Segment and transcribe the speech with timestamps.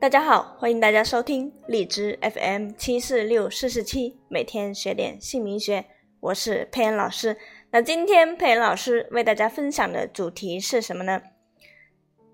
[0.00, 5.84] 大家好，欢迎大家收听荔枝 FM 七四六四四七，每天学点姓名学，
[6.20, 7.36] 我是佩恩老师。
[7.72, 11.20] 那今天佩恩老师为大家分享的主题是什么呢？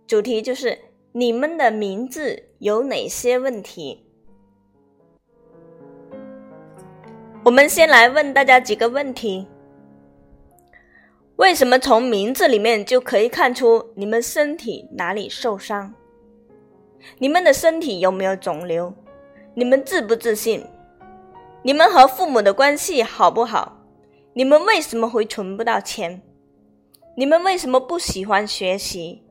[0.06, 0.78] 主题就是
[1.12, 4.04] 你们的名字有哪些问题？
[7.46, 9.48] 我们先来问大家几个问题：
[11.36, 15.94] 为什么从名字里面就可以看出你们身体哪里受伤？
[17.18, 18.92] 你们的身体有没有肿瘤？
[19.54, 20.64] 你们自不自信？
[21.62, 23.78] 你们和父母的关系好不好？
[24.32, 26.20] 你们为什么会存不到钱？
[27.16, 29.22] 你们为什么不喜欢学习？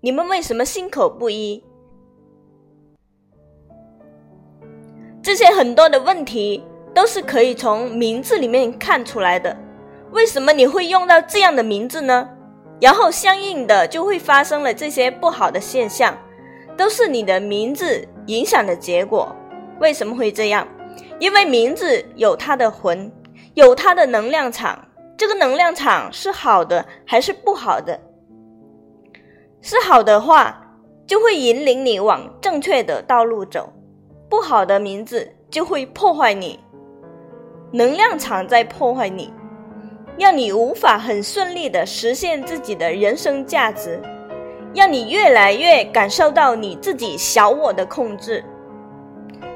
[0.00, 1.62] 你们为什么心口不一？
[5.22, 6.64] 这些很多的问题
[6.94, 9.56] 都是可以从名字里面看出来的。
[10.12, 12.28] 为什么你会用到这样的名字呢？
[12.80, 16.18] 然后相应的就会发生了这些不好的现象。
[16.76, 19.34] 都是你的名字影响的结果。
[19.80, 20.66] 为什么会这样？
[21.18, 23.10] 因为名字有它的魂，
[23.54, 24.78] 有它的能量场。
[25.16, 28.00] 这个能量场是好的还是不好的？
[29.60, 33.72] 是好的话，就会引领你往正确的道路走；
[34.28, 36.58] 不好的名字就会破坏你，
[37.72, 39.32] 能量场在破坏你，
[40.18, 44.02] 让你无法很顺利的实现自己的人生价值。
[44.74, 48.42] 让你越来越感受到你自己小我的控制，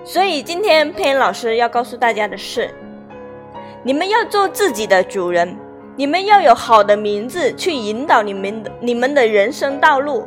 [0.05, 2.71] 所以今天佩恩老师要告诉大家的是：
[3.83, 5.57] 你们要做自己的主人，
[5.97, 10.27] 你们要有好的名字去引导你们的你们的人生道路。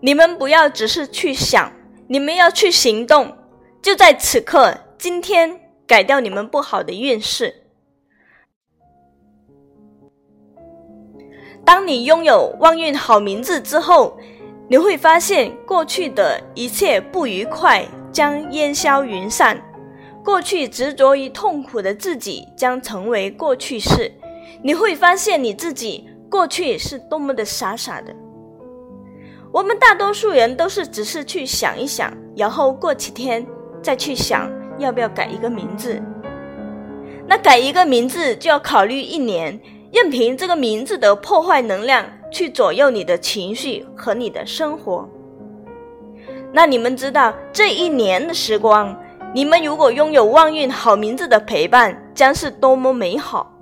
[0.00, 1.70] 你们不要只是去想，
[2.06, 3.36] 你们要去行动，
[3.82, 7.65] 就在此刻，今天改掉你们不好的运势。
[11.66, 14.16] 当你拥有旺运好名字之后，
[14.68, 19.60] 你会发现过去的一切不愉快将烟消云散，
[20.24, 24.12] 过去执着于痛苦的自己将成为过去式。
[24.62, 28.14] 你会发现你自己过去是多么的傻傻的。
[29.52, 33.44] 我们大多数人都是只是去想一想，然后过几天
[33.82, 36.00] 再去想要不要改一个名字。
[37.26, 39.60] 那改一个名字就要考虑一年。
[39.92, 45.08] 任凭这个名字的破坏能量去左右你的情绪和你的生活。
[46.52, 48.96] 那你们知道这一年的时光，
[49.34, 53.52] 你们如果拥有旺运好名字的陪伴，将是多么美好。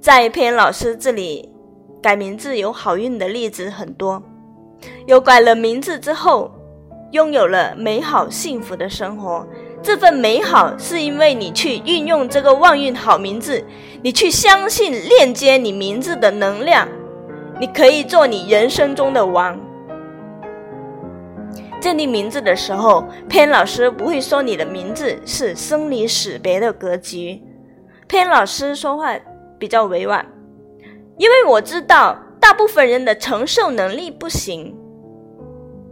[0.00, 1.48] 在佩恩老师这里，
[2.02, 4.22] 改名字有好运的例子很多，
[5.06, 6.50] 有改了名字之后，
[7.12, 9.46] 拥有了美好幸福的生活。
[9.84, 13.62] 这份美好是因为你去运用这个旺运好名字，
[14.02, 16.88] 你去相信链接你名字的能量，
[17.60, 19.60] 你可以做你人生中的王。
[21.82, 27.42] 建立名字的时候，佩恩老师不会说你的名字是生离死别的格局。
[28.08, 29.14] 佩恩老师说话
[29.58, 30.24] 比较委婉，
[31.18, 34.74] 因为我知道大部分人的承受能力不行，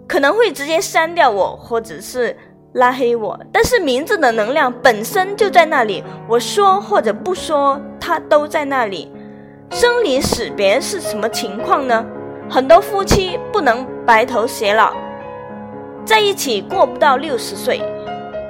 [0.09, 2.34] 可能会直接删掉我，或者是。
[2.72, 9.12] 拉黑我，但是名字的能量本身就在那里，我说或者不说，它都在那里。
[9.71, 12.05] 生离死别是什么情况呢？
[12.49, 14.93] 很多夫妻不能白头偕老，
[16.05, 17.83] 在一起过不到六十岁，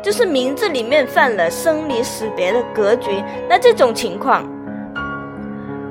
[0.03, 3.23] 就是名字里面犯了生离死别的格局。
[3.49, 4.49] 那这种情况，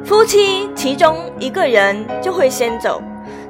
[0.06, 3.02] 夫妻其中一个人就会先走，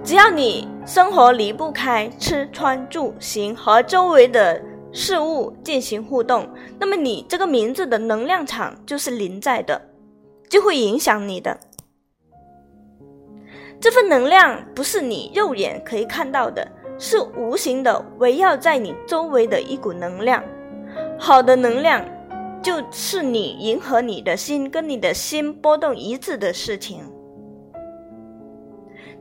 [0.03, 4.59] 只要你生活离不开吃穿住行和周围的。
[4.91, 6.47] 事物进行互动，
[6.79, 9.81] 那么你这个名字的能量场就是临在的，
[10.49, 11.57] 就会影响你的。
[13.79, 16.67] 这份能量不是你肉眼可以看到的，
[16.99, 20.43] 是无形的围绕在你周围的一股能量。
[21.17, 22.05] 好的能量
[22.61, 26.99] 就是你迎合你的心，跟你的心波动一致的事情。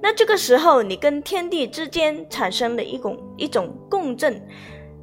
[0.03, 4.43] 那这个时候，你跟天地之间产生了一种一种共振。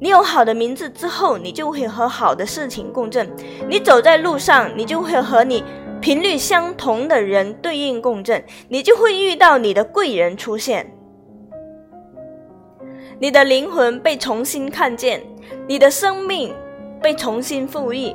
[0.00, 3.28] 你有好的名字之后，你就会和好的事情共振。
[3.68, 5.64] 你走在路上，你就会和你
[6.00, 10.94] 频率相同的人对应共振，你就会遇到你的贵人出现。
[13.18, 15.20] 你的灵魂被重新看见，
[15.66, 16.54] 你的生命
[17.02, 18.14] 被重新赋予，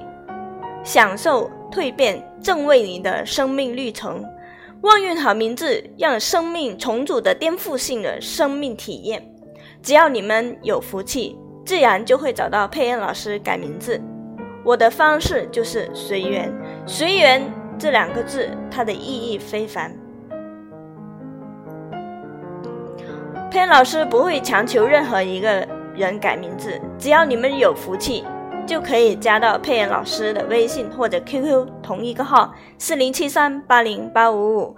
[0.85, 4.23] 享受蜕变，正为你的生命历程。
[4.83, 9.21] 旺运好名字，让生命重组的颠覆性的生命体验。
[9.81, 11.37] 只要你们有福气。
[11.65, 13.99] 自然就会找到佩恩老师改名字。
[14.65, 16.51] 我的方式就是随缘，
[16.85, 17.41] 随缘
[17.77, 19.93] 这两个字，它的意义非凡。
[23.51, 28.23] 佩恩老师不会强求任何一个人改名字，只要你们有福气，
[28.65, 34.75] 就可以加到佩恩老师的微信或者 QQ 同一个号四零七三八零八五五，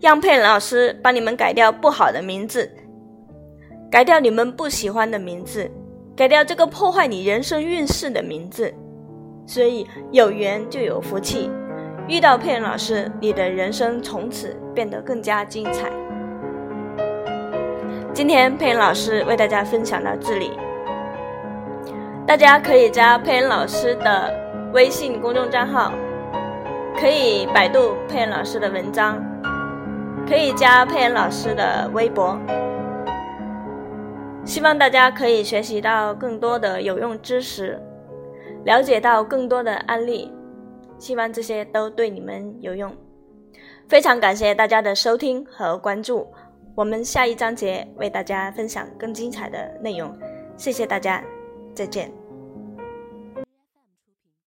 [0.00, 2.70] 让佩恩老师帮你们改掉不好的名字，
[3.90, 5.70] 改掉你们不喜欢的名字，
[6.16, 8.72] 改掉这个破坏你人生运势的名字。
[9.46, 11.48] 所以有缘就有福气，
[12.08, 15.88] 遇到佩恩老师，你的人生从此变得更加精彩。
[18.12, 20.50] 今天佩恩老师为大家分享到这里，
[22.26, 24.34] 大家可以加佩恩老师的
[24.72, 25.92] 微信公众账号，
[26.98, 29.22] 可以百度佩恩老师的文章，
[30.28, 32.36] 可以加佩恩老师的微博。
[34.46, 37.78] 希望大家可以学习到更多的有用知识。
[38.64, 40.32] 了解到更多的案例，
[40.98, 42.92] 希望这些都对你们有用。
[43.88, 46.26] 非常感谢大家的收听和关注，
[46.74, 50.16] 我们下一章节为大家分享更精彩的内容。
[50.56, 51.22] 谢谢大家，
[51.74, 52.25] 再见。